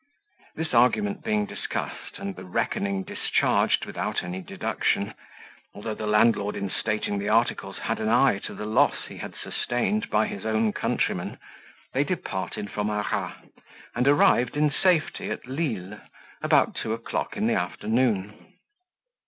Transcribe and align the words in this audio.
This 0.55 0.73
argument 0.73 1.23
being 1.23 1.45
discussed, 1.45 2.17
and 2.17 2.35
the 2.35 2.43
reckoning 2.43 3.03
discharged 3.03 3.85
without 3.85 4.23
any 4.23 4.41
deduction, 4.41 5.13
although 5.75 5.93
the 5.93 6.07
landlord, 6.07 6.55
in 6.55 6.71
stating 6.71 7.19
the 7.19 7.29
articles, 7.29 7.77
had 7.77 7.99
an 7.99 8.09
eye 8.09 8.39
to 8.45 8.55
the 8.55 8.65
loss 8.65 9.05
he 9.09 9.17
had 9.17 9.35
sustained 9.35 10.09
by 10.09 10.25
his 10.25 10.43
own 10.43 10.73
countrymen, 10.73 11.37
they 11.93 12.03
departed 12.03 12.71
from 12.71 12.89
Arras, 12.89 13.33
and 13.93 14.07
arrived 14.07 14.57
in 14.57 14.71
safety 14.71 15.29
at 15.29 15.45
Lisle, 15.45 16.01
about 16.41 16.73
two 16.73 16.93
o'clock 16.93 17.37
in 17.37 17.45
the 17.45 17.53
afternoon. 17.53 18.33